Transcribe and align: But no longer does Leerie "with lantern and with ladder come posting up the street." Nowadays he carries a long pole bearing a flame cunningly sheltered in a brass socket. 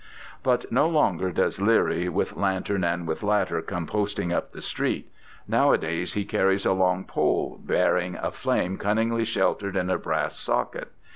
But 0.41 0.71
no 0.71 0.87
longer 0.89 1.31
does 1.31 1.61
Leerie 1.61 2.09
"with 2.09 2.35
lantern 2.35 2.83
and 2.83 3.07
with 3.07 3.21
ladder 3.21 3.61
come 3.61 3.85
posting 3.85 4.33
up 4.33 4.51
the 4.51 4.59
street." 4.63 5.11
Nowadays 5.47 6.13
he 6.13 6.25
carries 6.25 6.65
a 6.65 6.73
long 6.73 7.03
pole 7.03 7.61
bearing 7.63 8.15
a 8.15 8.31
flame 8.31 8.77
cunningly 8.77 9.25
sheltered 9.25 9.75
in 9.77 9.91
a 9.91 9.99
brass 9.99 10.39
socket. 10.39 10.91